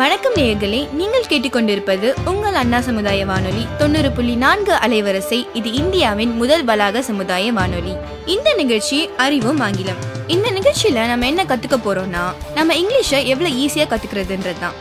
[0.00, 5.46] வணக்கம் நேயர்களே நீங்கள் கேட்டுக்கொண்டிருப்பது உங்கள் அண்ணா சமுதாய வானொலி தொண்ணூறு புள்ளி நான்கு அலைவரிசை.
[5.52, 7.96] இது இந்தியாவின் முதல் வளாக சமுதாய வானொலி.
[8.26, 9.96] இந்த நிகழ்ச்சி அறிவும் ஆங்கிலம்.
[10.26, 12.24] இந்த நிகழ்ச்சியில நம்ம என்ன கத்துக்க போறோம்னா
[12.54, 14.72] நம்ம இங்கிலீஷை எவ்வளவு ஈஸியா கத்துக்கிறதுன்றது தான்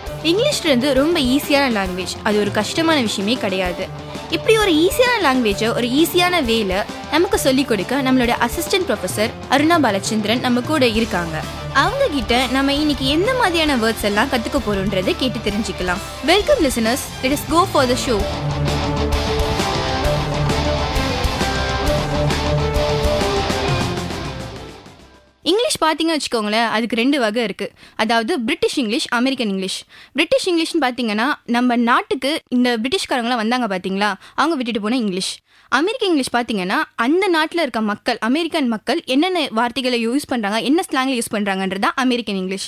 [0.63, 3.87] இருந்து ரொம்ப ஈஸியான லாங்குவேஜ் அது ஒரு கஷ்டமான விஷயமே கிடையாது.
[4.29, 10.39] இப்படி ஒரு ஈஸியான லாங்குவேஜை ஒரு ஈஸியான வேல நமக்கு சொல்லிக் கொடுக்க நம்மளோட அசிஸ்டன்ட் ப்ரொஃபசர் அருணா பாலச்சந்திரன்
[10.39, 11.43] நம்ம கூட இருக்காங்க.
[11.79, 16.01] அவங்க கிட்ட நம்ம இன்னைக்கு எந்த மாதிரியான வேர்ட்ஸ் எல்லாம் கத்துக்க போறோம்ன்றதை கேட்டு தெரிஞ்சுக்கலாம்.
[16.25, 18.15] Welcome listeners it is go for the show
[25.43, 29.77] English பார்த்தீங்கன்னு வச்சுக்கோங்களேன் அதுக்கு ரெண்டு வகை இருக்குது அதாவது British English American English
[30.13, 34.15] British இங்கிலீஷ்னு பார்த்தீங்கன்னா நம்ம நாட்டுக்கு இந்த பிரிட்டிஷ்காரங்களாம் வந்தாங்க பார்த்தீங்களா?
[34.35, 35.31] அவங்க விட்டுட்டு போன இங்கிலீஷ்
[35.71, 41.17] அமெரிக்க இங்கிலீஷ் பார்த்தீங்கன்னா அந்த நாட்டில் இருக்க மக்கள் அமெரிக்கன் மக்கள் என்னென்ன வார்த்தைகளை யூஸ் பண்ணுறாங்க என்ன ஸ்லாங்கில்
[41.19, 42.67] யூஸ் பண்ணுறாங்கன்றது தான் அமெரிக்கன் இங்கிலீஷ்.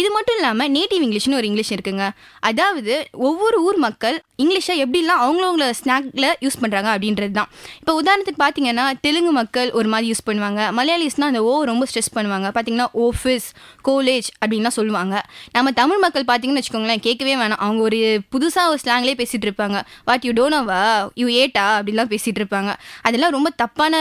[0.00, 2.04] இது மட்டும் இல்லாமல் நேட்டிவ் இங்கிலீஷ்னு ஒரு இங்கிலீஷ் இருக்குங்க.
[2.48, 2.92] அதாவது
[3.28, 9.32] ஒவ்வொரு ஊர் மக்கள் இங்கிலீஷை எப்படிலாம் அவங்களவங்கள ஸ்நாக்ல யூஸ் பண்ணுறாங்க அப்படின்றது தான் இப்போ உதாரணத்துக்கு பார்த்தீங்கன்னா தெலுங்கு
[9.40, 10.60] மக்கள் ஒரு மாதிரி யூஸ் பண்ணுவாங்க.
[10.78, 12.48] மலையாளிஸ்னால் அந்த ஓ ரொம்ப ஸ்ட்ரெஸ் பண்ணுவாங்க.
[12.54, 13.48] பார்த்தீங்கன்னா ஓஃபீஸ்
[13.88, 15.14] காலேஜ் அப்படின்லாம் சொல்லுவாங்க.
[15.56, 17.62] நம்ம தமிழ் மக்கள் பார்த்தீங்கன்னு வச்சுக்கோங்களேன் கேட்கவே வேணாம்.
[17.66, 18.00] அவங்க ஒரு
[18.34, 19.78] புதுசாக ஒரு ஸ்லாங்லேயே பேசிகிட்டு இருப்பாங்க.
[20.10, 20.82] வாட் யூ டோனோவா
[21.22, 22.72] யூ ஏட்டா அப்படின்லாம் பேசிகிட்டு இருப்பாங்க.
[23.08, 23.94] அதெல்லாம் ரொம்ப தப்பான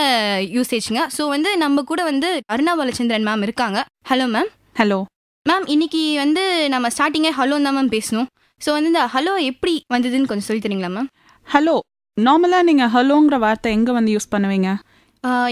[0.57, 3.79] யூசேஜ்ங்க ஸோ வந்து நம்ம கூட வந்து அருணா பாலச்சந்திரன் மேம் இருக்காங்க.
[4.11, 4.51] ஹலோ மேம்
[4.81, 4.99] ஹலோ
[5.45, 8.28] மேம் இன்னைக்கு வந்து நம்ம ஸ்டார்டிங்கே ஹலோ தான் மேம் பேசணும்.
[8.61, 11.08] ஸோ வந்து இந்த ஹலோ எப்படி வந்ததுன்னு கொஞ்சம் சொல்லி தரீங்களா மேம்
[11.47, 11.73] ஹலோ
[12.17, 14.69] நார்மலாக நீங்கள் ஹலோங்கிற வார்த்தை எங்கே வந்து யூஸ் பண்ணுவீங்க?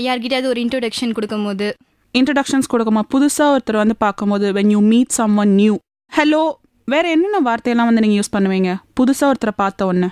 [0.06, 1.68] யார்கிட்டயாவது ஒரு இன்ட்ரோடக்ஷன் கொடுக்கும்போது.
[2.16, 5.76] இன்ட்ரடக்ஷன்ஸ் கொடுக்கும்போது புதுசாக ஒருத்தர் வந்து பார்க்கும்போது when you meet some one new
[6.12, 6.44] hello
[6.88, 8.72] வேற என்னென்ன வார்த்தையெல்லாம் வந்து நீங்கள் யூஸ் பண்ணுவீங்க?
[9.00, 10.10] புதுசாக ஒருத்தரை பார்த்த ஒன்று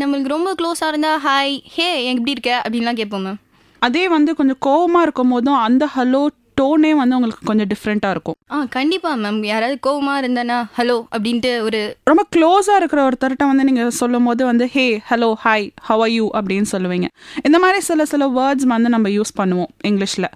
[0.00, 2.52] நம்மளுக்கு ரொம்ப க்ளோஸாக இருந்தால் ஹாய் ஹே எப்படி இருக்க?
[2.64, 3.40] அப்படின்லாம் கேட்போம் மேம்
[3.82, 6.20] அதே வந்து கொஞ்சம் கோவமாக இருக்கும் போதும் அந்த ஹலோ
[6.60, 8.36] டோனே வந்து உங்களுக்கு கொஞ்சம் டிஃப்ரெண்ட்டாக இருக்கும்.
[8.52, 11.80] ஆ கண்டிப்பாக மேம் யாராவது கோவமாக இருந்தானா ஹலோ அப்படின்ட்டு ஒரு
[12.10, 16.70] ரொம்ப க்ளோஸாக இருக்கிற ஒருத்தர்கிட்ட வந்து நீங்கள் சொல்லும் போது வந்து hey hello hi how you அப்படின்னு
[16.74, 17.08] சொல்லுவீங்க.
[17.46, 20.30] இந்த மாதிரி சில சில வேர்ட்ஸ் வந்து நம்ம யூஸ் பண்ணுவோம் இங்கிலீஷில்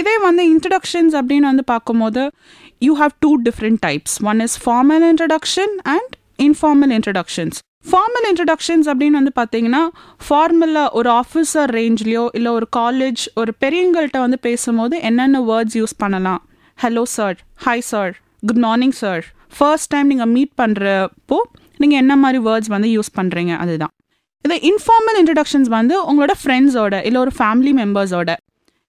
[0.00, 2.22] இதே வந்து இன்ட்ரடக்ஷன்ஸ் அப்படின்னு வந்து பார்க்கும்போது
[2.78, 9.10] you have two different types one is formal introduction and informal introductions formal introductions அப்படின்னு
[9.10, 9.88] வந்து பார்த்தீங்கன்னா
[10.28, 16.42] ஃபார்மலாக ஒரு ஆஃபீஸர் ரேஞ்ச்லேயோ இல்லை ஒரு காலேஜ் ஒரு பெரியவங்கள்ட்ட வந்து பேசும்போது என்னென்ன வேர்ட்ஸ் யூஸ் பண்ணலாம்?
[16.82, 17.36] Hello sir
[17.66, 19.24] hi sir good morning sir
[19.58, 21.38] first time நீங்கள் மீட் பண்ணுறப்போ
[21.78, 23.92] நீங்கள் என்ன மாதிரி வேர்ட்ஸ் வந்து யூஸ் பண்ணுறீங்க அதுதான்.
[24.44, 28.34] இது இன்ஃபார்மல் இன்ட்ரடக்ஷன்ஸ் வந்து உங்களோட ஃப்ரெண்ட்ஸோட இல்லை ஒரு family மெம்பர்ஸோட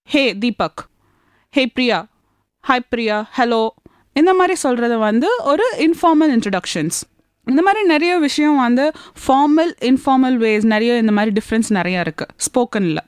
[0.03, 0.81] hey Deepak
[1.49, 2.05] hey Priya
[2.63, 3.69] hi Priya hello
[4.13, 7.05] இந்த மாதிரி சொல்கிறது வந்து ஒரு இன்ஃபார்மல் இன்ட்ரடக்ஷன்ஸ்
[7.47, 8.85] இந்த மாதிரி நிறைய விஷயம் வந்து
[9.23, 13.03] ஃபார்மல் இன்ஃபார்மல் வேஸ் நிறைய இந்த மாதிரி டிஃப்ரென்ஸ் நிறைய இருக்குது ஸ்போக்கனில்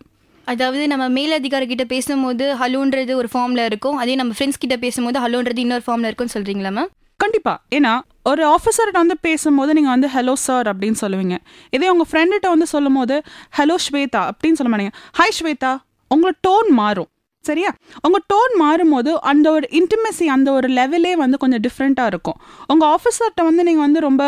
[0.47, 5.57] அதாவது நம்ம மேலதிகாரி கிட்ட பேசும்போது ஹலோன்றது ஒரு ஃபார்மில் இருக்கும் அதே நம்ம ஃப்ரெண்ட்ஸ் கிட்ட பேசும்போது ஹலோன்றது
[5.57, 7.53] இன்னொரு ஃபார்மில் இருக்கும்னு சொல்கிறீங்களா மேம் கண்டிப்பா.
[7.75, 7.91] ஏன்னா
[8.23, 11.37] ஒரு ஆஃபீஸர்கிட்ட வந்து பேசும்போது நீங்கள் வந்து ஹலோ சார் அப்படின்னு சொல்லுவீங்க.
[11.69, 13.15] இதே உங்கள் ஃப்ரெண்டுகிட்ட வந்து சொல்லும்போது
[13.57, 14.93] ஹலோ ஸ்வேதா அப்படின்னு சொல்ல மாட்டீங்க.
[15.19, 15.71] ஹாய் ஸ்வேதா.
[16.15, 17.09] உங்களோட டோன் மாறும்.
[17.49, 17.71] சரியா?
[18.05, 22.37] உங்கள் டோன் மாறும்போது அந்த ஒரு இன்டிமெசி அந்த ஒரு லெவலே வந்து கொஞ்சம் டிஃப்ரெண்ட்டாக இருக்கும்.
[22.73, 24.23] உங்கள் ஆஃபீஸர்கிட்ட வந்து நீங்கள் வந்து ரொம்ப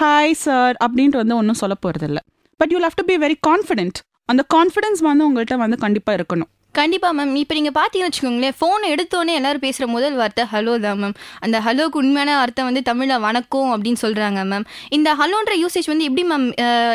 [0.00, 2.22] ஹாய் சார் அப்படின்ட்டு வந்து ஒன்றும் சொல்ல போகிறதில்ல
[2.60, 4.00] but you have to be very confident
[4.32, 6.50] அந்த கான்ஃபிடென்ஸ் வந்து உங்கள்கிட்ட வந்து கண்டிப்பாக இருக்கணும்.
[6.78, 11.16] கண்டிப்பாக மேம் இப்போ நீங்கள் பார்த்தீங்கன்னு வச்சுக்கோங்களேன் ஃபோன் எடுத்தோடனே எல்லாரும் பேசுகிற முதல் வார்த்தை ஹலோ தான் மேம்
[11.44, 14.64] அந்த ஹலோக்கு உண்மையான அர்த்தம் வந்து தமிழில் வணக்கம் அப்படின்னு சொல்கிறாங்க மேம்
[14.96, 16.46] இந்த ஹலோன்ற யூசேஜ் வந்து எப்படி மேம்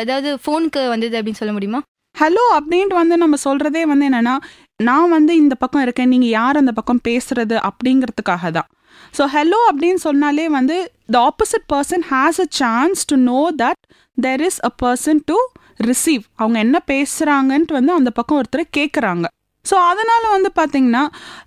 [0.02, 1.80] அதாவது ஃபோனுக்கு வந்தது அப்படின்னு சொல்ல முடியுமா?
[2.14, 4.34] ஹலோ அப்படின்ட்டு வந்து நம்ம சொல்கிறதே வந்து என்னென்னா
[4.80, 8.68] நான் வந்து இந்த பக்கம் இருக்கேன் நீங்கள் யார் அந்த பக்கம் பேசுறது அப்படிங்கிறதுக்காக தான்.
[9.14, 10.76] ஸோ ஹலோ அப்படின்னு சொன்னாலே வந்து
[11.12, 13.80] the opposite person has a chance to know that
[14.18, 15.36] there is a person to
[15.80, 19.26] receive அவங்க என்ன பேசுகிறாங்கன்ட்டு வந்து அந்த பக்கம் ஒருத்தர் கேட்குறாங்க
[19.64, 21.02] ஸோ அதனால் வந்து பார்த்தீங்கன்னா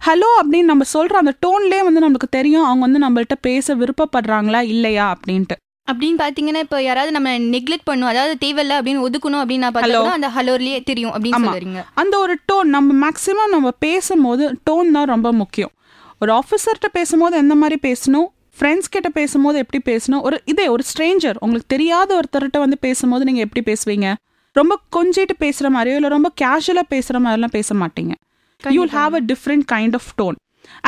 [0.08, 5.06] ஹலோ அப்படின்னு நம்ம சொல்கிற அந்த டோன்லேயே வந்து நம்மளுக்கு தெரியும் அவங்க வந்து நம்மள்ட்ட பேச விருப்பப்படுறாங்களா இல்லையா
[5.16, 5.56] அப்படின்ட்டு.
[5.92, 10.84] அப்படின்னு பார்த்தீங்கன்னா இப்போ யாராவது நம்ம நெக்லெக்ட் பண்ணும் அதாவது தேவையில்ல அப்படின்னு ஒதுக்கணும் அப்படின்னு பார்த்தோம்னா அந்த ஹலோர்லேயே
[10.84, 11.52] தெரியும் அப்படின்னு ஆமா.
[11.52, 11.82] சொல்லுறீங்க.
[11.94, 15.72] அந்த ஒரு டோன் நம்ம மேக்ஸிமம் நம்ம பேசும்போது டோன் தான் ரொம்ப முக்கியம்.
[16.20, 18.28] ஒரு ஆஃபீஸர்கிட்ட பேசும்போது எந்த மாதிரி பேசணும்?
[18.58, 20.22] ஃப்ரெண்ட்ஸ் கிட்ட பேசும்போது எப்படி பேசணும்?
[20.22, 24.08] ஒரு இதே ஒரு ஸ்ட்ரேஞ்சர் உங்களுக்கு தெரியாத ஒருத்தர்கிட்ட வந்து பேசும்போது நீங்கள் எப்படி பேசுவீங்க?
[24.56, 28.14] ரொம்ப கொஞ்சிட்டு பேசுகிற மாதிரியோ இல்லை ரொம்ப கேஷுவலாக பேசுகிற மாதிரிலாம் பேச மாட்டீங்க.
[28.62, 30.38] You will have a different kind of tone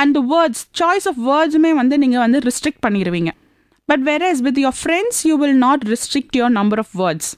[0.02, 3.32] and words choice of வேர்ட்ஸுமே வந்து நீங்கள் வந்து ரெஸ்ட்ரிக்ட் பண்ணிடுவீங்க
[3.90, 7.32] பட் வேற is with your friends you will not restrict your number of words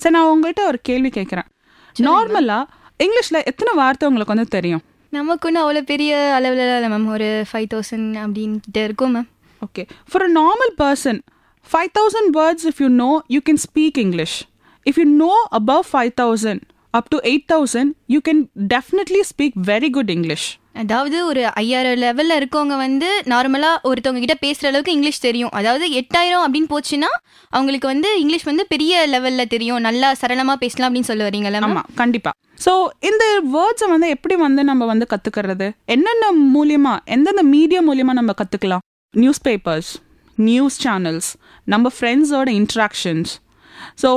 [0.00, 1.48] சரி நான் உங்கள்கிட்ட ஒரு கேள்வி கேட்குறேன்
[1.96, 2.64] நார்மலாக
[3.00, 4.82] இங்கிலீஷில் எத்தனை வார்த்தை உங்களுக்கு வந்து தெரியும்
[5.12, 9.28] நமக்கு ஒன்றும் அவ்வளோ பெரிய அளவில் இல்லை மேம் ஒரு ஃபைவ் தௌசண்ட் அப்படின்ட்டு இருக்கும் ma'am
[9.62, 9.86] Okay.
[10.06, 11.16] For a normal person,
[11.66, 14.34] 5000 words, if you know, you can speak English.
[14.86, 16.62] If you know above 5000,
[16.94, 18.38] up to 8000, you can
[18.68, 20.44] definitely speak very good English.
[20.74, 25.52] அதாவது ஒரு ஐயாயிரம் லெவலில் இருக்கவங்க வந்து நார்மலாக ஒருத்தவங்க கிட்ட பேசுகிற அளவுக்கு இங்கிலீஷ் தெரியும்.
[25.58, 27.10] அதாவது எட்டாயிரம் அப்படின்னு போச்சுன்னா
[27.52, 29.80] அவங்களுக்கு வந்து இங்கிலீஷ் வந்து பெரிய லெவலில் தெரியும்.
[29.88, 32.72] நல்லா சரளமாக பேசலாம் அப்படின்னு சொல்ல வரீங்களா ஆமாம் கண்டிப்பாக ஸோ
[33.10, 33.24] இந்த
[33.56, 38.84] வேர்ட்ஸை வந்து எப்படி வந்து நம்ம வந்து கற்றுக்கிறது என்னென்ன மூலியமாக எந்தெந்த மீடியா மூலியமாக நம்ம கற்றுக்கலாம்
[39.14, 39.92] நியூஸ் பேப்பர்ஸ்
[40.38, 41.30] நியூஸ் சேனல்ஸ்
[41.66, 43.32] நம்ம ஃப்ரெண்ட்ஸோட இன்ட்ராக்ஷன்ஸ்
[44.02, 44.10] ஸோ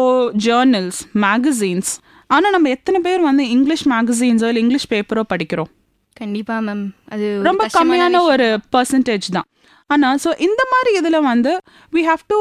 [0.48, 1.92] ஜேர்னல்ஸ் மேகசீன்ஸ்
[2.30, 5.72] ஆனால் நம்ம எத்தனை பேர் வந்து இங்கிலீஷ் மேகசீன்ஸோ இல்லை இங்கிலீஷ் பேப்பரோ படிக்கிறோம்?
[6.20, 6.84] கண்டிப்பா மேம்
[7.14, 8.22] அது ரொம்ப கம்மியான.
[8.34, 9.48] ஒரு பர்சன்டேஜ் தான்.
[9.90, 11.52] ஆனால் ஸோ இந்த மாதிரி இதில் வந்து
[11.94, 12.40] we have to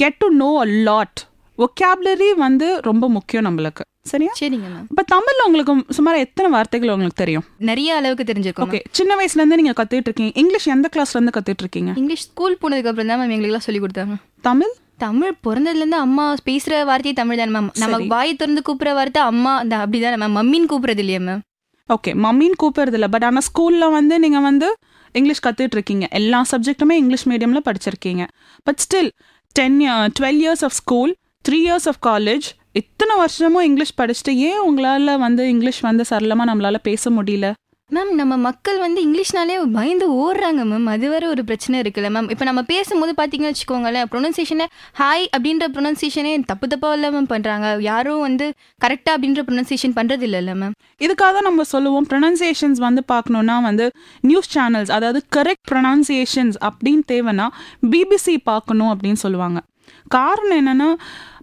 [0.00, 1.20] get to know a lot
[1.58, 3.82] vocabulary வந்து ரொம்ப முக்கியம் நம்மளுக்கு.
[4.10, 4.32] சரியா?
[4.38, 7.44] சரிங்க மேம் இப்போ தமிழ்ல உங்களுக்கு சுமார் எத்தனை வார்த்தைகள் உங்களுக்கு தெரியும்?
[7.68, 10.32] நிறைய அளவுக்கு தெரிஞ்சிருக்கும் ஓகே சின்ன வயசுல இருந்து நீங்க கத்துட்டு இருக்கீங்க.
[10.42, 11.92] இங்கிலீஷ் எந்த கிளாஸ்ல இருந்து கத்துட்டு இருக்கீங்க.
[12.00, 14.16] இங்கிலீஷ் ஸ்கூல் போனதுக்கு அப்புறம் தான் மேம் எங்களுக்குலாம் சொல்லி கொடுத்தாங்க
[14.48, 14.72] தமிழ்?
[15.04, 18.00] தமிழ் பிறந்ததுல இருந்து அம்மா பேசுற வார்த்தையே தமிழ் தானே மேம் நம்ம.
[18.14, 21.42] வாய் திறந்து கூப்பிடுற வார்த்தை அம்மா அந்த அப்படிதானே மேம் மம்மின்னு கூப்பிடுறது இல்லையா மேம்
[21.88, 24.68] ஓகே மம்மின்னு கூப்பிடுறது இல்லை பட் ஆனால் ஸ்கூல்ல வந்து நீங்கள் வந்து
[25.14, 28.22] இங்கிலீஷ் கத்துட்டு இருக்கீங்க எல்லா சப்ஜெக்ட்டுமே இங்கிலீஷ் மீடியமில் படிச்சிருக்கீங்க.
[28.62, 29.10] But still
[29.56, 29.80] ten
[30.18, 31.12] twelve years of school
[31.48, 36.76] three years of college இத்தனை வருஷமும் இங்கிலீஷ் படிச்சுட்டு ஏன் உங்களால் வந்து இங்கிலீஷ் வந்து சரளமாக நம்மளால
[36.82, 37.52] பேச முடியல?
[37.90, 42.44] மேம் நம்ம மக்கள் வந்து இங்கிலீஷ்னாலே பயந்து ஓடுறாங்க மேம் அது வேற ஒரு பிரச்சனை இருக்குல்ல மேம் இப்போ
[42.44, 48.46] நம்ம பேசும்போது பார்த்தீங்கன்னு வச்சுக்கோங்களேன் ப்ரொனன்சியேஷனை ஹாய் அப்படின்ற ப்ரொனன்சியேஷனே தப்பு தப்பாக இல்லை மேம் பண்ணுறாங்க யாரும் வந்து
[48.80, 53.86] கரெக்டாக அப்படின்ற ப்ரொனன்சியேஷன் பண்ணுறது இல்லைல்ல மேம் இதுக்காக தான் நம்ம சொல்லுவோம் ப்ரொனன்சியேஷன்ஸ் வந்து பார்க்கணுன்னா வந்து
[54.22, 57.48] நியூஸ் சேனல்ஸ் அதாவது கரெக்ட் ப்ரொனன்சியேஷன்ஸ் அப்படின்னு தேவைன்னா
[57.92, 59.60] பிபிசி பார்க்கணும் அப்படின்னு சொல்லுவாங்க.
[60.08, 60.88] காரணம் என்னன்னா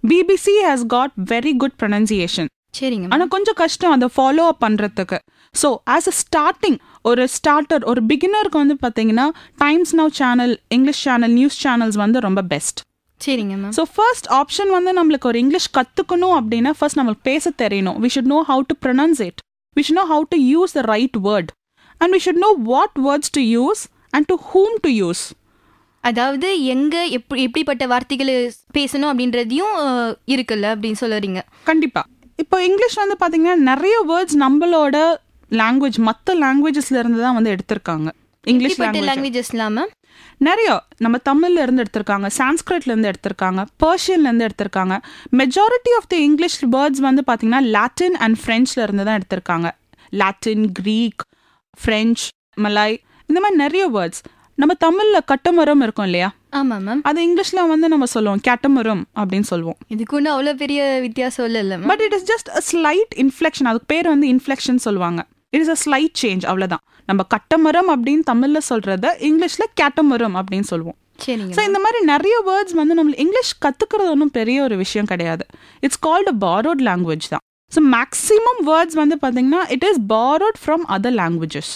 [0.08, 2.50] BBC has got very good pronunciation
[2.80, 3.08] சரிங்க.
[3.10, 5.18] ஆனால் கொஞ்சம் கஷ்டம் அதை ஃபாலோ அப் பண்ணுறதுக்கு
[5.56, 9.26] ஸோ ஆஸ் அ ஸ்டார்டிங் ஒரு ஸ்டார்டர் ஒரு பிகினருக்கு வந்து பார்த்தீங்கன்னா
[9.58, 12.80] Times Now channel English channel news channels வந்து ரொம்ப பெஸ்ட்
[13.22, 17.98] சரிங்க மேம் ஸோ ஃபர்ஸ்ட் ஆப்ஷன் வந்து நம்மளுக்கு ஒரு இங்கிலீஷ் கற்றுக்கணும் அப்படின்னா ஃபர்ஸ்ட் நம்மளுக்கு பேச தெரியணும்.
[18.00, 19.40] We should know how to pronounce it
[19.76, 21.50] we should know how to use the right word
[22.02, 23.82] and we should know what words to use
[24.14, 25.24] and to whom to use
[26.04, 28.36] அதாவது எங்க எப்படி எப்படிப்பட்ட வார்த்தைகளை
[28.74, 29.76] பேசணும் அப்படின்றதையும்
[30.28, 32.08] இருக்குல்ல அப்படின்னு சொல்லுறீங்க கண்டிப்பாக
[32.40, 34.98] இப்போ இங்கிலீஷ் வந்து பார்த்தீங்கன்னா நிறைய வேர்ட்ஸ் நம்மளோட
[35.52, 38.10] லாங்குவேஜ் மற்ற லாங்குவேஜஸ்ல இருந்து தான் வந்து எடுத்திருக்காங்க.
[38.44, 39.86] இங்கிலீஷ் லாங்குவேஜஸ் இல்லாம
[40.48, 40.70] நிறைய.
[41.04, 44.96] நம்ம தமிழ்ல இருந்து எடுத்திருக்காங்க சான்ஸ்கிரிட்ல இருந்து எடுத்திருக்காங்க பர்ஷியன்ல இருந்து எடுத்திருக்காங்க.
[45.40, 49.70] Majority of the English words வந்து பாத்தீங்கன்னா லாட்டின் அண்ட் ஃப்ரெஞ்ச்ல இருந்து தான் எடுத்திருக்காங்க.
[50.22, 51.24] லாட்டின் கிரீக்
[51.78, 52.24] ஃப்ரெஞ்ச்
[52.66, 52.98] மலாய்
[53.30, 54.22] இந்த மாதிரி நிறைய வேர்ட்ஸ்
[54.58, 56.30] நம்ம தமிழ்ல கட்டமரம் இருக்கும் இல்லையா?
[56.60, 59.78] ஆமா மேம் அது இங்கிலீஷ்ல வந்து நம்ம சொல்லுவோம் கேட்டமரம் அப்படின்னு சொல்லுவோம்.
[59.96, 64.08] இதுக்கு ஒன்றும் அவ்வளோ பெரிய வித்தியாசம் இல்லை but it is just a slight inflection அதுக்கு பேர்
[64.14, 65.22] வந்து இன்ஃப்ளெக்ஷன் சொல்லுவாங்க.
[65.54, 66.84] It is a slight change அவ்வளவுதான்.
[67.10, 70.98] நம்ம கட்டமரம் அப்படின்னு தமிழ்ல சொல்றத இங்கிலீஷ்ல கேட்டமரம் அப்படின்னு சொல்லுவோம்.
[71.56, 75.44] ஸோ இந்த மாதிரி நிறைய வேர்ட்ஸ் வந்து நம்ம இங்கிலீஷ் கத்துக்கிறது ஒன்றும் பெரிய ஒரு விஷயம் கிடையாது.
[75.86, 77.44] It's called a borrowed language தான்.
[77.72, 81.74] ஸோ மேக்ஸிமம் வேர்ட்ஸ் வந்து பார்த்தீங்கன்னா it is borrowed from other languages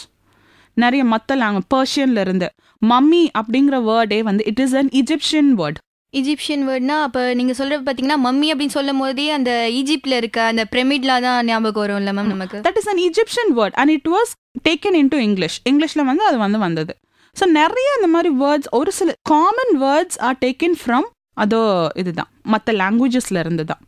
[0.78, 2.48] நிறைய மற்ற லாங்குவேஜ் பர்ஷியன்ல இருந்து
[2.82, 5.80] மம்மி அப்படிங்கிற வேர்டே வந்து it is an Egyptian word
[6.20, 11.26] Egyptian வேர்ட்னா அப்போ நீங்கள் சொல்கிறது பார்த்தீங்கன்னா மம்மி அப்படின்னு சொல்லும் போதே அந்த ஈஜிப்டில் இருக்க அந்த பிரமிட்லாம்
[11.28, 12.60] தான் ஞாபகம் வரும்ல மேம் நமக்கு?
[12.68, 14.34] That is an Egyptian word and it was
[14.70, 16.94] taken into English இங்கிலீஷில் வந்து அது வந்து வந்தது.
[17.36, 21.08] ஸோ நிறைய இந்த மாதிரி வேர்ட்ஸ் ஒரு சில common words are taken from
[21.44, 21.62] அதோ
[22.02, 22.30] இதுதான்.
[22.54, 23.82] மற்ற லாங்குவேஜஸ்ல இருந்து தான்.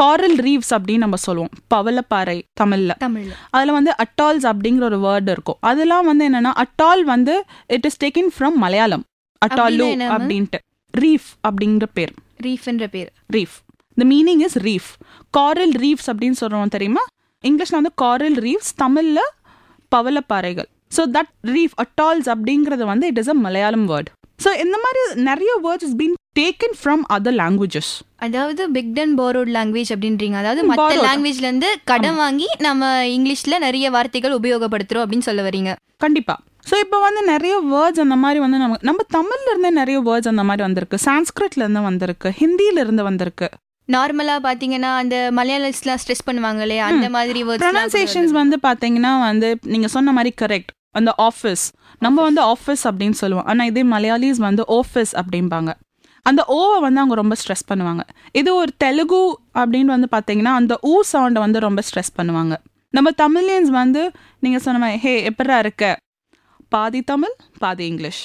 [0.00, 1.50] காரல் ரீவ்ஸ் அப்படின்னு நம்ம சொல்லுவோம்.
[1.74, 2.92] பவளப்பாறை தமிழ்ல.
[3.04, 3.34] தமிழில்.
[3.56, 5.58] அதுல வந்து அட்டால்ஸ் அப்படிங்கிற ஒரு வேர்டு இருக்கும்.
[5.70, 7.34] அதெல்லாம் வந்து என்னன்னா அட்டால் வந்து
[7.76, 9.04] it is taken from Malayalam.
[9.42, 9.86] Atoll?
[10.14, 10.58] அப்படின்ட்டு.
[11.02, 12.12] ரீஃப் அப்படிங்கிற பேர்.
[12.46, 13.10] ரீஃப்ன்ற பேர்.
[13.36, 13.56] Reef
[13.96, 14.90] the meaning is reef
[15.34, 17.02] coral reefs அப்படின்னு சொல்றோம் தெரியுமா?
[17.44, 19.18] இங்கிலீஷ்ல வந்து காரல் ரீஃப்ஸ் தமிழ்ல
[19.92, 20.68] பவளப்பாறைகள்.
[20.96, 24.10] ஸோ தட் ரீஃப் அட்டால்ஸ் அப்படிங்கிறது வந்து it is a Malayalam word
[24.44, 29.50] so இந்த மாதிரி நிறைய words is been taken from other languages அதாவது பிக் அண்ட் borrowed
[29.56, 30.36] லாங்குவேஜ் அப்படின்றீங்க.
[30.42, 31.04] அதாவது மற்ற borrowed.
[31.06, 35.72] லாங்குவேஜ்ல இருந்து கடன் வாங்கி நம்ம இங்கிலீஷ்ல நிறைய வார்த்தைகள் உபயோகப்படுத்துறோம் அப்படின்னு சொல்ல வரீங்க.
[35.96, 36.34] கண்டிப்பா.
[36.70, 40.44] ஸோ இப்போ வந்து நிறைய வேர்ட்ஸ் அந்த மாதிரி வந்து நம்ம நம்ம தமிழ்ல இருந்தே நிறைய வேர்ட்ஸ் அந்த
[40.48, 40.98] மாதிரி வந்திருக்கு.
[41.06, 42.28] சான்ஸ்கிரிட்ல இருந்து வந்திருக்கு.
[42.40, 43.48] ஹிந்தியில இருந்து வந்திருக்கு.
[43.88, 50.32] நார்மலா பாத்தீங்கன்னா அந்த மலையாளஸ்லாம் ஸ்ட்ரெஸ் பண்ணுவாங்களே அந்த மாதிரி ப்ரொனன்சியேஷன்ஸ் வந்து பாத்தீங்கன்னா வந்து நீங்க சொன்ன மாதிரி
[50.42, 51.64] கரெக்ட் அந்த ஆஃபீஸ்
[52.04, 53.46] நம்ம வந்து ஆஃபீஸ் அப்படின்னு சொல்லுவோம்.
[53.50, 55.70] ஆனா இதே மலையாளிஸ் வந்து ஆஃபீஸ் அப்படிம்பாங்க.
[56.22, 58.02] அந்த ஓவை வந்து அவங்க ரொம்ப ஸ்ட்ரெஸ் பண்ணுவாங்க.
[58.32, 59.20] இது ஒரு தெலுங்கு
[59.60, 62.54] அப்படின்னு வந்து பாத்தீங்கன்னா அந்த ஊ சவுண்டை வந்து ரொம்ப ஸ்ட்ரெஸ் பண்ணுவாங்க.
[62.90, 64.02] நம்ம தமிழியன்ஸ் வந்து
[64.44, 65.84] நீங்க சொன்ன மாதிரி ஹே எப்படா இருக்க?
[66.72, 68.22] பாதி தமிழ் பாதி English.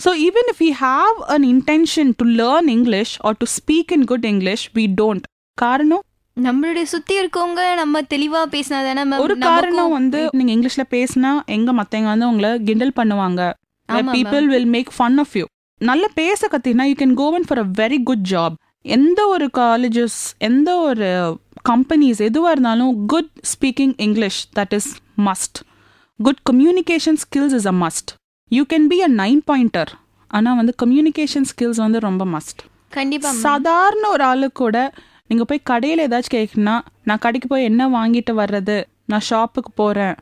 [0.00, 4.26] So even if you have an intention to learn English or to speak in good
[4.32, 5.26] English we don't
[5.58, 6.02] காரணம்?
[6.36, 11.30] நம்மளுடைய சுத்தி இருக்கவங்க நம்ம தெளிவா பேசினா தானே ma'am ஒரு நமக்கும் காரணம் வந்து நீங்க இங்கிலீஷ்ல பேசினா
[11.56, 13.40] எங்க மத்தவங்க வந்து உங்களை கிண்டல் பண்ணுவாங்க.
[13.88, 15.44] ஆமா, people will make fun of you
[15.80, 18.56] நல்ல பேச கத்தினா you can go in for a very good job
[18.96, 21.08] எந்த ஒரு காலேஜஸ் எந்த ஒரு
[21.68, 24.90] கம்பெனிஸ் எதுவாக இருந்தாலும் good speaking English that is
[25.28, 25.58] must
[26.20, 28.10] good communication skills is a must
[28.48, 29.88] you can be a nine pointer
[30.26, 33.40] ஆனால் வந்து கம்யூனிகேஷன் ஸ்கில்ஸ் வந்து ரொம்ப மஸ்ட் கண்டிப்பா ma'am.
[33.40, 34.92] சாதாரண ஒரு ஆளு கூட
[35.26, 38.84] நீங்கள் போய் கடையில் ஏதாச்சும் கேட்குன்னா நான் கடைக்கு போய் என்ன வாங்கிட்டு வர்றது?
[39.06, 40.14] நான் ஷாப்புக்கு போகிறேன்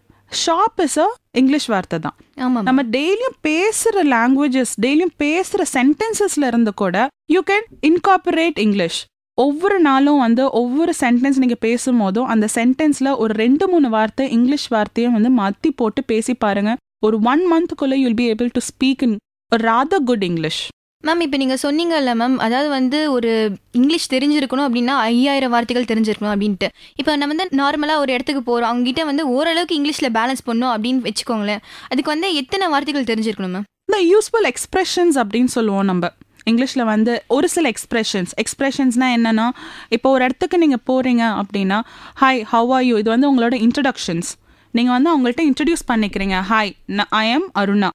[0.46, 2.16] ஷாப் இஸ் அ இங்கிலீஷ் வார்த்தை தான்.
[2.62, 9.04] நம்ம டெய்லியும் பேசுகிற லாங்குவேஜஸ் டெய்லியும் பேசுகிற சென்டென்சஸ்ல இருந்து கூட யூ கேன் இன்கார்பரேட் இங்கிலீஷ்
[9.38, 15.14] ஒவ்வொரு நாளும் வந்து ஒவ்வொரு சென்டென்ஸ் நீங்கள் பேசும்போதும் அந்த சென்டென்ஸில் ஒரு ரெண்டு மூணு வார்த்தை இங்கிலீஷ் வார்த்தையும்
[15.16, 16.72] வந்து மாற்றி போட்டு பேசி பாருங்க.
[17.06, 19.16] ஒரு one மந்த்துக்குள்ளே you'll be able to speak in
[19.52, 20.60] rather good English
[21.04, 23.30] ma'am இப்போ நீங்கள் சொன்னீங்கல்ல மேம் அதாவது வந்து ஒரு
[23.78, 26.68] இங்கிலீஷ் தெரிஞ்சிருக்கணும் அப்படின்னா ஐயாயிரம் வார்த்தைகள் தெரிஞ்சிருக்கணும் அப்படின்ட்டு.
[27.00, 31.62] இப்போ நம்ம வந்து நார்மலாக ஒரு இடத்துக்கு போகிறோம் அவங்ககிட்ட வந்து ஓரளவுக்கு இங்கிலீஷில் பேலன்ஸ் பண்ணோம் அப்படின்னு வச்சுக்கோங்களேன்.
[31.90, 36.12] அதுக்கு வந்து எத்தனை வார்த்தைகள் தெரிஞ்சிருக்கணும் மேம் இந்த யூஸ்ஃபுல் எக்ஸ்பிரஷன்ஸ் அப்படின்னு சொல்லுவோம் நம்ம.
[36.46, 39.50] இங்கிலீஷில் வந்து ஒரு சில எக்ஸ்பிரஷன்ஸ் எக்ஸ்ப்ரெஷன்ஸ்னால் என்னென்னா
[39.88, 41.80] இப்போ ஒரு இடத்துக்கு நீங்கள் போகிறீங்க அப்படின்னா
[42.20, 44.30] ஹாய் ஹவ் ஆர் யூ இது வந்து உங்களோட இன்ட்ரடக்ஷன்ஸ்
[44.70, 46.40] நீங்கள் வந்து அவங்கள்ட்ட இன்ட்ரடியூஸ் பண்ணிக்கிறீங்க.
[46.40, 46.76] Hi
[47.08, 47.88] I am Aruna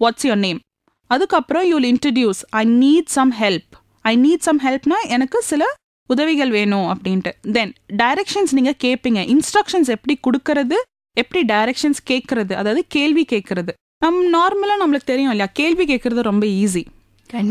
[0.00, 0.60] what's your name
[1.06, 5.64] அதுக்கப்புறம் you'll introduce I need some help I need some ஹெல்ப்னா எனக்கு சில
[6.06, 7.30] உதவிகள் வேணும் அப்படின்ட்டு.
[7.52, 10.76] தென் டைரக்ஷன்ஸ் நீங்கள் கேட்பீங்க இன்ஸ்ட்ரக்ஷன்ஸ் எப்படி கொடுக்கறது
[11.12, 15.50] எப்படி டைரக்ஷன்ஸ் கேட்குறது அதாவது கேள்வி கேட்குறது நம் நார்மலாக நம்மளுக்கு தெரியும் இல்லையா?
[15.52, 16.86] கேள்வி கேட்குறது ரொம்ப ஈஸி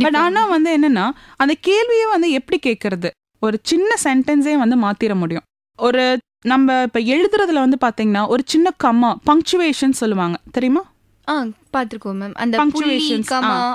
[0.04, 5.44] பட் ஆனால் வந்து என்னன்னா அந்த கேள்வியை வந்து எப்படி கேட்கறது ஒரு சின்ன சென்டென்ஸே வந்து மாத்திர முடியும்.
[5.80, 10.38] ஒரு நம்ம இப்போ எழுதுறதுல வந்து பார்த்தீங்கன்னா ஒரு சின்ன கம்மா பங்க்சுவேஷன் சொல்லுவாங்க.
[10.52, 10.84] தெரியுமா?
[11.28, 11.44] ஆ
[11.74, 12.58] பார்த்துருக்கோம் மேம் அந்த.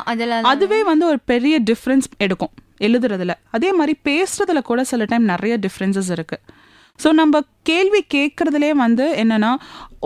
[0.04, 3.30] அதெல்லாம் அதுவே வந்து ஒரு பெரிய டிஃப்ரென்ஸ் எடுக்கும் எழுதுறதுல.
[3.50, 6.40] அதே மாதிரி பேசுறதுல கூட சில டைம் நிறைய டிஃப்ரென்சஸ் இருக்கு.
[7.02, 9.50] ஸோ நம்ம கேள்வி கேட்கறதுலே வந்து என்னன்னா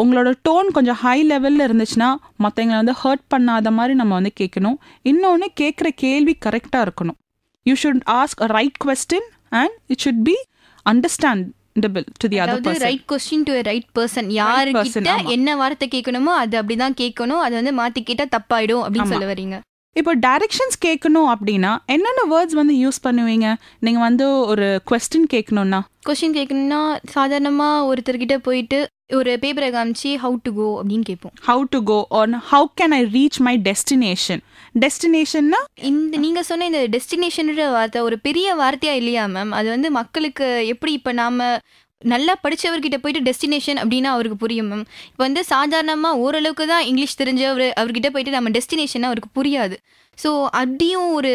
[0.02, 2.08] உங்களோட டோன் கொஞ்சம் ஹை லெவலில் இருந்துச்சுன்னா
[2.44, 4.78] மற்றவங்களை வந்து ஹர்ட் பண்ணாத மாதிரி நம்ம வந்து கேட்கணும்.
[5.10, 7.18] இன்னொன்று கேட்குற கேள்வி கரெக்டாக இருக்கணும்.
[7.66, 9.28] You should ask a right question
[9.60, 10.36] and it should be
[10.86, 15.16] understandable to the other அதாவது person right question to right person யாருக்கிட்ட.
[15.36, 17.42] என்ன வார்த்தை கேட்கணுமோ அது அப்படிதான் கேட்கணும்.
[17.46, 19.58] அது வந்து மாத்தி கேட்டா தப்பாயிடும் அப்படின்னு சொல்ல வரீங்க.
[19.98, 23.54] இப்போ டைரக்ஷன்ஸ் கேட்கணும் அப்படின்னா என்னென்ன வேர்ட்ஸ் வந்து யூஸ் பண்ணுவீங்க?
[23.80, 26.80] நீங்கள் வந்து ஒரு கொஸ்டின் கேட்கணுன்னா கொஸ்டின் கேட்கணும்னா
[27.14, 28.78] சாதாரணமா ஒருத்தர்கிட்ட போயிட்டு
[29.12, 31.32] ஒரு பேப்பரை காமிச்சு ஹவு டு கோ அப்படின்னு கேட்போம்.
[31.40, 34.40] How to go or how can I reach my destination.
[34.74, 40.66] டெஸ்டினேஷன்னா இந்த நீங்க சொன்ன இந்த டெஸ்டினேஷன்ற வார்த்தை ஒரு பெரிய வார்த்தையா இல்லையா மேம் அது வந்து மக்களுக்கு
[40.66, 41.58] எப்படி இப்ப நாம
[42.02, 47.68] நல்லா படிச்சவர்கிட்ட போயிட்டு டெஸ்டினேஷன் அப்படின்னா அவருக்கு புரியும் மேம் இப்போ வந்து சாதாரணமா ஓரளவுக்கு தான் இங்கிலீஷ் தெரிஞ்சவர்
[47.80, 49.76] அவர்கிட்ட போயிட்டு நம்ம டெஸ்டினேஷன் அவருக்கு புரியாது.
[50.18, 51.32] ஸோ அப்படியும் ஒரு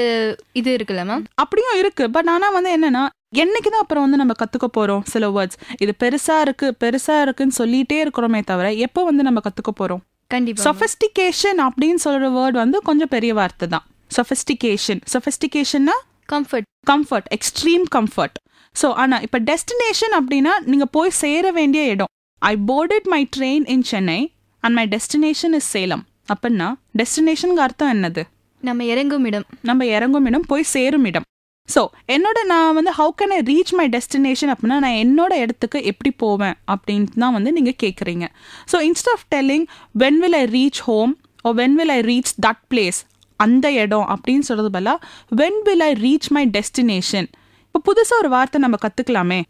[0.60, 2.03] இது இருக்குல்ல மேம் அப்படியும் இருக்கு.
[2.15, 3.03] பட் ஆனால் வந்து என்னன்னா
[3.44, 7.98] என்னைக்கு தான் அப்புறம் வந்து நம்ம கற்றுக்க போகிறோம் சில வேர்ட்ஸ் இது பெருசாக இருக்கு பெருசாக இருக்குன்னு சொல்லிட்டே
[8.06, 10.01] இருக்கிறோமே தவிர எப்போ வந்து நம்ம கற்றுக்க போகிறோம்
[10.32, 13.86] கண்டிப்பா சொஃபிஸ்டிகேஷன் அப்படின்னு சொல்கிற வேர்ட் வந்து கொஞ்சம் பெரிய வார்த்தை தான்.
[14.18, 15.98] Sophistication சொஃபிஸ்டிகேஷன்னா
[16.34, 18.38] comfort comfort extreme comfort
[18.75, 22.12] so ஆனால் இப்போ டெஸ்டினேஷன் அப்படின்னா நீங்கள் போய் சேர வேண்டிய இடம்.
[22.42, 24.20] I boarded my train in Chennai
[24.63, 26.68] and my destination is Salem அப்படின்னா
[27.00, 28.24] டெஸ்டினேஷனுக்கு அர்த்தம் என்னது?
[28.63, 29.46] நம்ம இறங்கும் இடம்.
[29.70, 31.25] நம்ம இறங்கும் இடம் போய் சேரும் இடம்.
[31.70, 31.82] ஸோ
[32.13, 36.56] என்னோட நான் வந்து how can I reach my destination அப்படின்னா நான் என்னோட இடத்துக்கு எப்படி போவேன்
[36.74, 38.25] அப்படின்ட்டு தான் வந்து நீங்கள் கேட்குறீங்க
[38.72, 39.66] so instead of telling
[40.04, 41.13] when will I reach home
[41.46, 43.00] or when will I reach that place
[43.40, 45.00] அந்த இடம் அப்படின்னு சொல்றது பதிலாக
[45.42, 47.30] when will I reach my destination
[47.75, 49.42] இப்போ புதுசாக ஒரு வார்த்தை நம்ம கற்றுக்கலாமே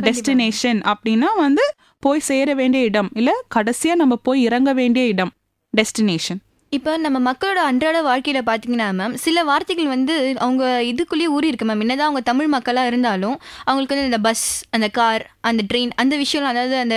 [0.00, 5.32] டெஸ்டினேஷன் அப்படின்னா வந்து போய் சேர வேண்டிய இடம் இல்லை கடைசியாக நம்ம போய் இறங்க வேண்டிய இடம்.
[5.76, 6.40] டெஸ்டினேஷன்
[6.72, 11.82] இப்போ நம்ம மக்களோட அன்றாட வாழ்க்கையில் பார்த்தீங்கன்னா மேம் சில வார்த்தைகள் வந்து அவங்க இதுக்குள்ளேயே ஊறி இருக்கு மேம்
[11.84, 13.34] என்னதான் அவங்க தமிழ் மக்களாக இருந்தாலும்
[13.64, 16.96] அவங்களுக்கு வந்து இந்த பஸ் அந்த கார் அந்த ட்ரெயின் அந்த விஷயம்லாம் அதாவது அந்த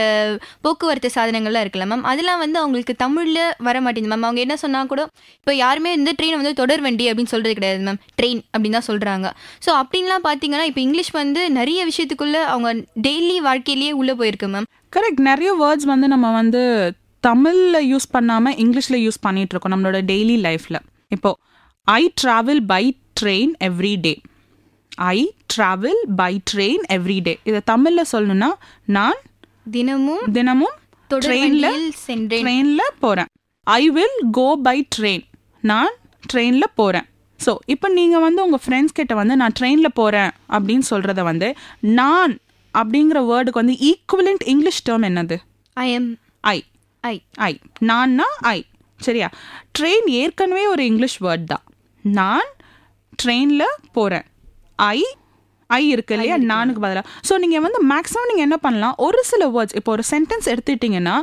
[0.61, 4.13] போக்குவரத்து சாதனங்கள்லாம் இருக்குல்ல மேம் அதெல்லாம் வந்து அவங்களுக்கு தமிழில் வர மாட்டேங்குது.
[4.13, 5.01] மேம் அவங்க என்ன சொன்னால் கூட
[5.39, 9.27] இப்போ யாருமே இந்த ட்ரெயின் வந்து தொடர் வண்டி அப்படின்னு சொல்கிறது கிடையாது மேம் ட்ரெயின் அப்படின்னு தான் சொல்கிறாங்க
[9.65, 15.23] ஸோ அப்படின்லாம் பார்த்தீங்கன்னா இப்போ இங்கிலீஷ் வந்து நிறைய விஷயத்துக்குள்ளே அவங்க டெய்லி வாழ்க்கையிலேயே உள்ளே போயிருக்கு மேம் கரெக்ட்
[15.23, 16.61] நிறைய வேர்ட்ஸ் வந்து நம்ம வந்து
[17.23, 20.79] தமிழில் யூஸ் பண்ணாமல் இங்கிலீஷில் யூஸ் பண்ணிட்டு இருக்கோம் நம்மளோட டெய்லி லைஃப்பில்
[21.11, 21.31] இப்போ
[21.87, 22.83] I travel by
[23.21, 24.13] train every day
[25.09, 25.17] I
[25.53, 28.49] travel by train every day இதை தமிழில் சொல்லணும்னா
[28.89, 29.19] நான்
[29.71, 30.75] தினமும் தினமும்
[31.09, 31.79] ட்ரெயினில்
[32.35, 33.29] ட்ரெயினில் போகிறேன்
[33.67, 35.25] I will go by train
[35.63, 37.07] நான் ட்ரெயினில் போகிறேன்
[37.39, 41.47] ஸோ இப்போ நீங்கள் வந்து உங்கள் ஃப்ரெண்ட்ஸ் கிட்ட வந்து நான் ட்ரெயினில் போகிறேன் அப்படின்னு சொல்கிறத வந்து
[41.93, 42.33] நான்
[42.73, 45.35] அப்படிங்கிற வேர்டுக்கு வந்து ஈக்குவலண்ட் இங்கிலீஷ் டேர்ம் என்னது?
[45.77, 46.09] ஐ எம்
[46.45, 46.57] ஐ
[47.03, 47.15] ஐ
[47.47, 47.51] ஐ
[47.89, 48.59] நான்னா ஐ
[48.99, 49.27] சரியா?
[49.77, 51.63] ட்ரெயின் ஏற்கனவே ஒரு இங்கிலீஷ் வேர்ட் தான்.
[52.05, 52.49] நான்
[53.21, 54.25] ட்ரெயினில் போகிறேன்
[54.95, 54.99] ஐ
[55.69, 56.35] ஐ இருக்கு இல்லையா?
[56.51, 58.95] நானுக்கு பதிலாக ஸோ நீங்கள் வந்து மேக்ஸிமம் நீங்கள் என்ன பண்ணலாம்?
[59.05, 61.15] ஒரு சில வேர்ட்ஸ் இப்போ ஒரு சென்டென்ஸ் எடுத்துக்கிட்டிங்கன்னா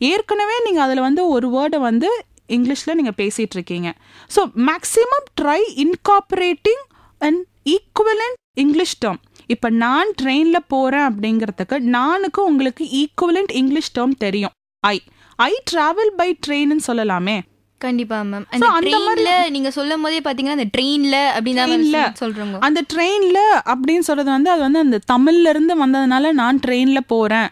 [0.00, 2.08] ஏற்கனவே நீங்கள் அதில் வந்து ஒரு வேர்டை வந்து
[2.56, 3.88] இங்கிலீஷில் நீங்கள் பேசிகிட்டு இருக்கீங்க
[4.34, 6.82] so maximum try incorporating
[7.20, 7.40] and
[7.74, 9.20] equivalent English term
[9.54, 14.54] இப்போ நான் ட்ரெயினில் போகிறேன் அப்படிங்கிறதுக்கு நானுக்கு உங்களுக்கு ஈக்குவலண்ட் இங்கிலீஷ் டேர்ம் தெரியும்.
[14.84, 14.96] ஐ
[15.44, 17.36] ஐ டிராவல் பை ட்ரெயின்னு சொல்லலாமே.
[17.80, 22.58] கண்டிப்பா மேம் அந்த ட்ரெயின்ல நீங்க சொல்லும் போதே பாத்தீங்கன்னா அந்த ட்ரெயின்ல அப்படின்னு சொல்றோங்க.
[22.66, 27.50] அந்த ட்ரெயினில் அப்படின்னு சொல்கிறது வந்து அது வந்து அந்த தமிழ்ல இருந்து வந்ததுனால நான் ட்ரெயினில் போகிறேன்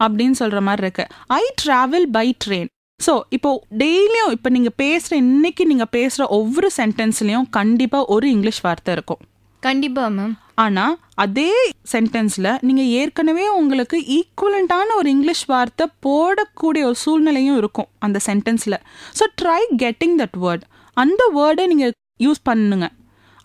[0.00, 1.06] அப்படின்னு சொல்கிற மாதிரி இருக்கு.
[1.40, 3.50] I travel by train so இப்போ
[3.82, 9.22] டெய்லியும் இப்போ நீங்கள் பேசுகிற இன்னைக்கு நீங்கள் பேசுகிற ஒவ்வொரு சென்டென்ஸ்லேயும் கண்டிப்பாக ஒரு இங்கிலீஷ் வார்த்தை இருக்கும்.
[9.60, 11.50] கண்டிப்பா மேம் ஆனால் அதே
[11.92, 18.78] சென்டென்ஸில் நீங்கள் ஏற்கனவே உங்களுக்கு ஈக்குவலண்ட்டான ஒரு இங்கிலீஷ் வார்த்தை போடக்கூடிய ஒரு சூழ்நிலையும் இருக்கும் அந்த சென்டென்ஸில்
[19.18, 20.64] so try getting that word
[20.96, 22.86] அந்த வேர்டை நீங்கள் யூஸ் பண்ணுங்க.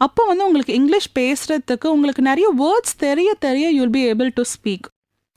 [0.01, 4.88] அப்போ வந்து உங்களுக்கு இங்கிலீஷ் பேசுகிறதுக்கு உங்களுக்கு நிறைய வேர்ட்ஸ் தெரிய தெரிய you'll be able to speak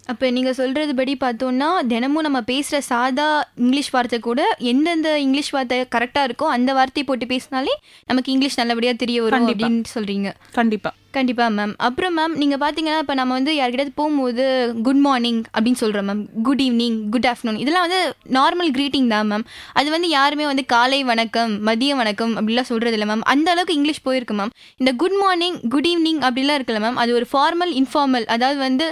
[0.09, 5.81] அப்போ நீங்கள் சொல்கிறது படி பார்த்தோம்னா தினமும் நம்ம பேசுகிற சாதா இங்கிலீஷ் வார்த்தை கூட எந்தெந்த இங்கிலீஷ் வார்த்தை
[5.95, 7.75] கரெக்டாக இருக்கோ அந்த வார்த்தையை போட்டு பேசினாலே
[8.07, 9.49] நமக்கு இங்கிலீஷ் நல்லபடியாக தெரிய வரும்.
[9.49, 14.45] அப்படின்னு சொல்கிறீங்க கண்டிப்பாக கண்டிப்பாக மேம் அப்புறம் மேம் நீங்கள் பார்த்தீங்கன்னா இப்போ நம்ம வந்து யார்கிட்ட போகும்போது
[14.87, 18.01] குட் மார்னிங் அப்படின்னு சொல்கிறோம் ma'am good evening good afternoon இதெல்லாம் வந்து
[18.39, 19.45] நார்மல் க்ரீட்டிங் தான் மேம்
[19.81, 24.03] அது வந்து யாருமே வந்து காலை வணக்கம் மதிய வணக்கம் அப்படிலாம் சொல்கிறது இல்லை மேம் அந்த அளவுக்கு இங்கிலீஷ்
[24.09, 28.61] போயிருக்கு மேம் இந்த குட் மார்னிங் குட் ஈவினிங் அப்படிலாம் இருக்குல்ல மேம் அது ஒரு ஃபார்மல் இன்ஃபார்மல் அதாவது
[28.67, 28.89] வந்து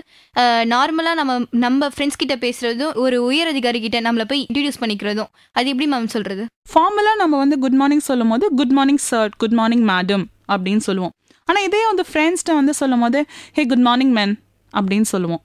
[0.75, 5.31] நார்மலாக நம்ம நம்ம ஃப்ரெண்ட்ஸ் கிட்ட பேசுகிறதும் ஒரு உயர் அதிகாரி கிட்ட நம்மளை போய் இன்ட்ரடியூஸ் பண்ணிக்கிறதும்.
[5.57, 9.57] அது எப்படி மேம் சொல்கிறது ஃபார்மலாக நம்ம வந்து குட் மார்னிங் சொல்லும் போது good morning sir good
[9.61, 11.13] morning madam அப்படின்னு சொல்லுவோம்.
[11.49, 13.21] ஆனால் இதே வந்து ஃப்ரெண்ட்ஸ்கிட்ட வந்து சொல்லும் போது
[13.57, 14.35] ஹே குட் மார்னிங் மேன்
[14.73, 15.43] அப்படின்னு சொல்லுவோம்.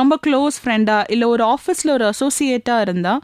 [0.00, 3.20] ரொம்ப க்ளோஸ் ஃப்ரெண்டாக இல்லை ஒரு ஆஃபீஸில் ஒரு அசோசியேட்டாக இருந்தால்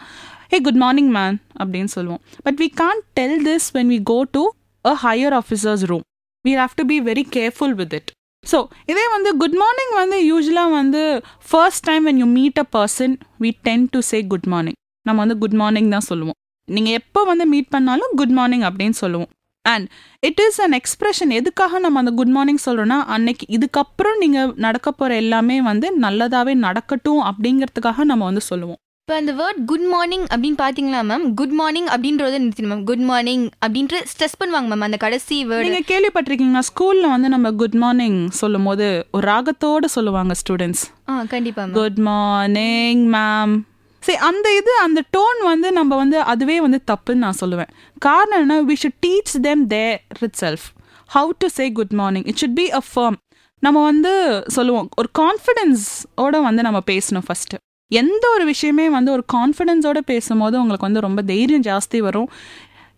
[0.53, 2.23] ஹே குட் மார்னிங் மேன் அப்படின்னு சொல்லுவோம்.
[2.47, 4.43] But we can't tell this when we go to
[4.85, 6.05] a higher officers room
[6.45, 8.11] we have to be very careful with it
[8.45, 8.59] so
[8.93, 11.03] இதே வந்து குட் மார்னிங் வந்து யூஸ்வலாக வந்து
[11.51, 15.37] first time when you meet a person we tend to say good morning நம்ம வந்து
[15.43, 16.37] good morning தான் சொல்லுவோம்.
[16.69, 19.31] நீங்கள் எப்போ வந்து மீட் பண்ணாலும் குட் மார்னிங் அப்படின்னு சொல்லுவோம்.
[19.65, 19.87] And
[20.23, 25.17] it is an expression எதுக்காக நம்ம அந்த குட் மார்னிங் சொல்கிறோன்னா அன்னைக்கு இதுக்கப்புறம் நீங்கள் நடக்க போகிற
[25.17, 28.81] எல்லாமே வந்து நல்லதாகவே நடக்கட்டும் அப்படிங்கிறதுக்காக நம்ம வந்து சொல்லுவோம்.
[29.09, 33.45] இப்போ அந்த வேர்ட் குட் மார்னிங் அப்படின்னு பார்த்தீங்களா மேம் குட் மார்னிங் அப்படின்றத நிறுத்திடும் மேம் குட் மார்னிங்
[33.67, 38.65] அப்படின்ட்டு ஸ்ட்ரெஸ் பண்ணுவாங்க மேம் அந்த கடைசி வேர்டு நீங்கள் கேள்விப்பட்டிருக்கீங்களா ஸ்கூலில் வந்து நம்ம குட் மார்னிங் சொல்லும்
[38.65, 43.55] போது ஒரு ராகத்தோடு சொல்லுவாங்க ஸ்டூடெண்ட்ஸ் ஆ கண்டிப்பா மேம் குட் மார்னிங் மேம்
[44.03, 47.71] சரி அந்த இது அந்த டோன் வந்து நம்ம வந்து அதுவே வந்து தப்புன்னு நான் சொல்லுவேன்.
[47.99, 50.01] காரணம் என்ன we should teach them there
[50.41, 50.67] itself
[51.15, 53.17] how to say good morning it should be a firm
[53.59, 57.57] நம்ம வந்து சொல்லுவோம் ஒரு கான்ஃபிடென்ஸோட வந்து நம்ம பேசணும் ஃபஸ்ட்டு
[57.91, 62.29] எந்த ஒரு விஷயமே வந்து ஒரு கான்ஃபிடென்ஸோட பேசும்போது உங்களுக்கு வந்து ரொம்ப தைரியம் ஜாஸ்தி வரும்.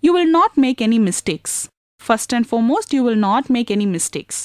[0.01, 1.57] You will not make any mistakes
[2.01, 4.41] first and foremost you will not make any mistakes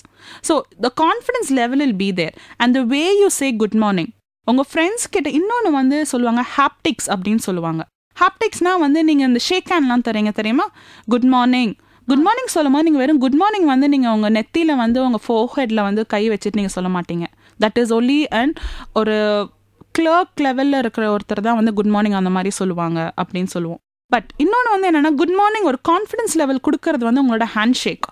[0.47, 4.11] so the confidence level will be there and the way you say good morning
[4.49, 7.81] உங்கள் ஃப்ரெண்ட்ஸ் கிட்ட இன்னொன்று வந்து சொல்லுவாங்க ஹாப்டிக்ஸ் அப்படின்னு சொல்லுவாங்க.
[8.17, 10.65] ஹாப்டிக்ஸ்னா வந்து நீங்கள் இந்த ஷேக் ஹேண்ட்லாம் தரீங்க தெரியுமா?
[11.13, 11.73] குட் மார்னிங்
[12.07, 15.81] குட் மார்னிங் சொல்லும் போது நீங்கள் வெறும் குட் மார்னிங் வந்து நீங்கள் உங்கள் நெத்தியில் வந்து உங்கள் ஃபோஹெட்டில்
[15.87, 17.25] வந்து கை வச்சுட்டு நீங்கள் சொல்ல மாட்டீங்க.
[17.63, 18.55] தட் இஸ் ஒன்லி அண்ட்
[19.01, 19.17] ஒரு
[19.99, 23.81] கிளர்க் லெவலில் இருக்கிற ஒருத்தர் தான் வந்து குட் மார்னிங் அந்த மாதிரி சொல்லுவாங்க அப்படின்னு சொல்லுவோம்.
[24.11, 28.07] பட் இன்னொன்று வந்து என்னென்னா குட் மார்னிங் ஒரு கான்ஃபிடன்ஸ் லெவல் கொடுக்கறது வந்து உங்களோட ஹேண்ட் ஷேக்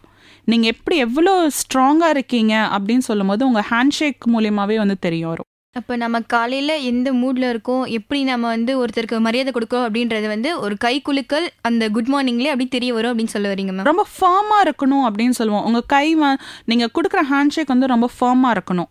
[0.51, 5.49] நீங்கள் எப்படி எவ்வளோ ஸ்ட்ராங்காக இருக்கீங்க அப்படின்னு சொல்லும் போது உங்கள் ஹேண்ட் ஷேக் மூலியமாகவே வந்து தெரிய வரும்.
[5.77, 7.83] அப்போ நம்ம காலையில் எந்த மூடில் இருக்கோம்?
[7.83, 12.67] எப்படி நம்ம வந்து ஒருத்தருக்கு மரியாதை கொடுக்கோம் அப்படின்றது வந்து ஒரு கை குலுக்கல் அந்த குட் மார்னிங்லேயே அப்படி
[12.67, 15.63] தெரிய வரும் அப்படின்னு சொல்ல வரீங்க மேம் ரொம்ப ஃபர்மாக இருக்கணும் அப்படின்னு சொல்லுவோம்.
[15.63, 18.89] உங்கள் கை வ- நீங்கள் கொடுக்குற ஹேண்ட் ஷேக் வந்து ரொம்ப ஃபர்மாக இருக்கணும்.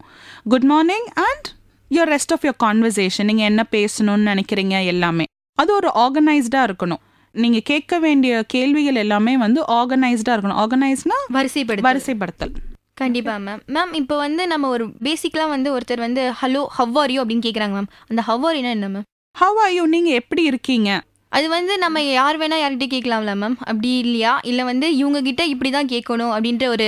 [0.48, 1.48] Good morning and
[1.88, 4.86] your rest of your conversation நீங்கள் என்ன பேசணும்னு நினைக்கிறீங்க?
[4.86, 5.24] எல்லாமே.
[5.58, 7.02] அது ஒரு ஆர்கனைஸ்டாக இருக்கணும்.
[7.32, 10.64] நீங்கள் கேட்க வேண்டிய கேள்விகள் எல்லாமே வந்து ஆர்கனைஸ்டாக இருக்கணும்.
[10.64, 12.54] ஆர்கனைஸ்னா வரிசைப்படுத்த வரிசைப்படுத்தல்.
[12.96, 17.20] கண்டிப்பா மேம் மேம் இப்போ வந்து நம்ம ஒரு பேசிக்கலாக வந்து ஒருத்தர் வந்து ஹலோ ஹவ் ஆர் யூ
[17.22, 20.90] அப்படின்னு கேட்குறாங்க மேம் அந்த ஹவ் ஆர் என்ன மேம் ஹவ் ஆர் யூ நீங்கள் எப்படி இருக்கீங்க?
[21.32, 24.38] அது வந்து நம்ம யார் வேணா யார்கிட்ட கேட்கலாம்ல மேம் அப்படி இல்லையா?
[24.42, 26.86] இல்லை வந்து இவங்க கிட்ட இப்படி தான் கேட்கணும் அப்படின்ற ஒரு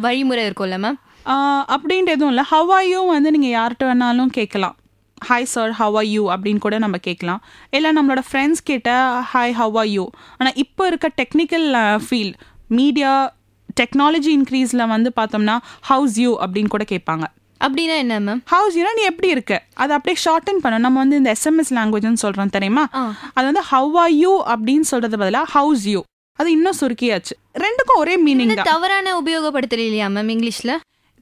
[0.00, 2.44] வழிமுறை இருக்கும்ல மேம் ஆஹ் அப்படின்ட்டு எதுவும் இல்லை.
[2.44, 4.76] ஹவ் ஆர் யூ வந்து நீங்கள் யார்கிட்ட வேணாலும் கேட்கலாம்
[5.22, 8.90] hi sir how are you அப்படின்னு கூட நம்ம கேட்கலாம் இல்லை நம்மளோட ஃப்ரெண்ட்ஸ் கிட்ட
[9.32, 10.04] ஹாய் ஹவ் ஆர் யூ
[10.38, 11.68] ஆனால் இப்போ இருக்க டெக்னிக்கல்
[12.06, 12.36] ஃபீல்ட்
[12.70, 13.12] மீடியா
[13.80, 15.56] டெக்னாலஜி இன்க்ரீஸில் வந்து பார்த்தோம்னா
[15.90, 17.24] ஹவுஸ் யூ அப்படின்னு கூட கேட்பாங்க.
[17.64, 19.52] அப்படின்னா என்ன மேம் ஹவுஸ் யூனா நீ எப்படி இருக்க?
[19.82, 22.84] அதை அப்படியே ஷார்டன் பண்ண நம்ம வந்து இந்த எஸ்எம்எஸ் லாங்குவேஜ்னு சொல்கிறோம் தெரியுமா?
[23.34, 26.02] அது வந்து ஹவ் ஆர் யூ அப்படின்னு சொல்கிறது பதிலாக ஹவுஸ் யூ
[26.38, 27.34] அது இன்னும் சுருக்கியாச்சு.
[27.64, 30.74] ரெண்டுக்கும் ஒரே மீனிங் தவறான உபயோகப்படுத்தல இல்லையா மேம் இங்கிலீஷில்?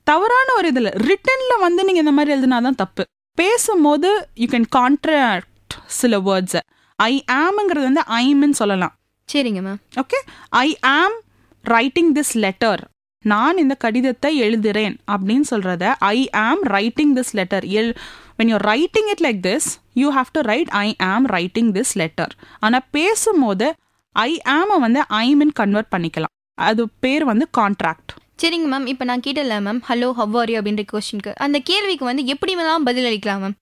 [0.07, 3.03] தவறான ஒரு இதில் ரிட்டன்ல வந்து நீங்கள் இந்த மாதிரி எழுதுனா தான் தப்பு.
[3.39, 4.09] பேசும்போது
[4.43, 6.63] யூ கேன் கான்ட்ராக்ட் சில வேர்ட்ஸை
[6.99, 8.95] ஐ ஆம்ங்கிறது வந்து ஐம்னு சொல்லலாம்.
[9.29, 10.19] சரிங்க ma'am okay
[10.65, 11.17] I am
[11.65, 12.83] writing this letter
[13.25, 17.93] நான் இந்த கடிதத்தை எழுதுறேன் அப்படின்னு சொல்கிறத I am writing this letter L
[18.39, 22.33] when you writing it like this you have to write I am writing this letter
[22.59, 23.75] ஆனால் பேசும்போது
[24.17, 26.35] ஐ ஆமை வந்து ஐமின் கன்வெர்ட் பண்ணிக்கலாம்.
[26.55, 30.85] அது பேர் வந்து கான்ட்ராக்ட் சரிங்க மேம் இப்போ நான் கேட்டல ma'am hello how are you அப்படின்ற
[30.93, 33.57] கொஸ்டினுக்கு அந்த கேள்விக்கு வந்து எப்படி வேணாலும் பதில் அளிக்கலாம் ma'am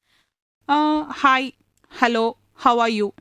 [1.23, 1.55] hi
[1.93, 3.13] hello how are you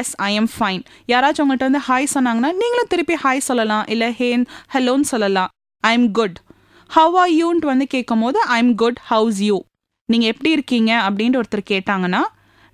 [0.00, 3.84] yes I am fine யாராச்சும் உங்கள்கிட்ட வந்து ஹாய் சொன்னாங்கன்னா நீங்களும் திருப்பி ஹாய் சொல்லலாம்.
[3.94, 5.50] இல்லை ஹேன் ஹலோன்னு சொல்லலாம்.
[5.84, 6.38] I am good
[6.90, 9.58] how are யூன்ட்டு வந்து கேட்கும் போது I am good how's you
[10.08, 10.90] நீங்கள் எப்படி இருக்கீங்க?
[11.06, 12.22] அப்படின்ட்டு ஒருத்தர் கேட்டாங்கன்னா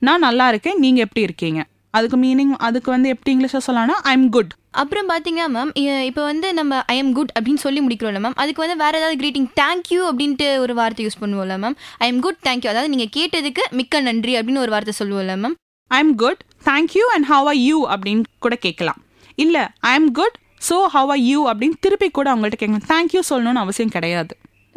[0.03, 1.61] நான் நல்லா இருக்கேன் நீங்கள் எப்படி இருக்கீங்க?
[1.99, 5.71] அதுக்கு மீனிங் அதுக்கு வந்து எப்படி இங்கிலீஷில் சொல்லலாம்னா ஐ எம் குட் அப்புறம் பார்த்தீங்கன்னா மேம்
[6.11, 9.49] இப்போ வந்து நம்ம ஐ எம் குட் அப்படின்னு சொல்லி முடிக்கிறோம்ல மேம் அதுக்கு வந்து வேறு ஏதாவது கிரீட்டிங்
[9.61, 14.01] தேங்க்யூ அப்படின்ட்டு ஒரு வார்த்தை யூஸ் பண்ணுவோம்ல ma'am I am good thank you அதாவது நீங்கள் கேட்டதுக்கு மிக்க
[14.09, 15.57] நன்றி அப்படின்னு ஒரு வார்த்தை சொல்லுவோம்ல ma'am
[15.91, 19.01] I am good thank you and how are you அப்படின்னு கூட கேட்கலாம்.
[19.45, 20.37] இல்லை I am good
[20.69, 22.87] so how are you அப்படின்னு திருப்பி கூட அவங்கள்ட்ட கேட்கலாம்.
[22.93, 24.35] தேங்க்யூ சொல்லணும்னு அவசியம் கிடையாது.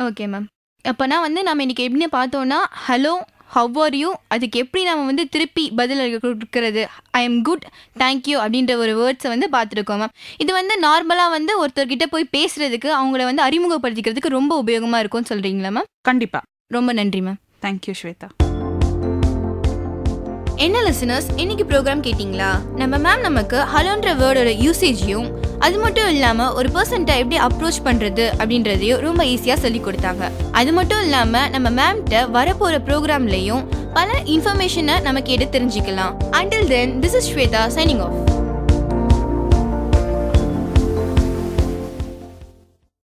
[0.07, 0.49] ஓகே மேம்
[0.85, 3.13] அப்போனா வந்து நம்ம இன்னைக்கு எப்படின்னு பார்த்தோன்னா ஹலோ
[3.55, 6.81] ஹவ் ஆர் யூ அதுக்கு எப்படி நம்ம வந்து திருப்பி பதில் கொடுக்கறது?
[7.19, 7.65] ஐ எம் குட்
[8.01, 13.23] தேங்க்யூ அப்படின்ற ஒரு வேர்ட்ஸை வந்து பார்த்துருக்கோம் மேம் இது வந்து நார்மலாக வந்து ஒருத்தர்கிட்ட போய் பேசுறதுக்கு அவங்கள
[13.31, 16.45] வந்து அறிமுகப்படுத்திக்கிறதுக்கு ரொம்ப உபயோகமாக இருக்கும்னு சொல்கிறீங்களா மேம் கண்டிப்பாக
[16.77, 18.29] ரொம்ப நன்றி மேம் தேங்க்யூ ஸ்வேதா.
[20.63, 22.49] என்ன லிசனர்ஸ் இன்னைக்கு ப்ரோக்ராம் கேட்டிங்களா?
[22.75, 25.27] நம்ம மேம் நமக்கு ஹலோன்ற வேர்டோட யூசேஜையும்
[25.59, 30.31] அது மட்டும் இல்லாமல் ஒரு பர்சன்ட்டை எப்படி அப்ரோச் பண்ணுறது அப்படின்றதையும் ரொம்ப ஈஸியாக சொல்லி கொடுத்தாங்க.
[30.51, 36.15] அது மட்டும் இல்லாமல் நம்ம மேம்கிட்ட வரப்போகிற ப்ரோக்ராம்லையும் பல இன்ஃபர்மேஷனை நம்ம கேட்டு தெரிஞ்சுக்கலாம்.
[36.31, 38.34] Until then this is Shweta signing off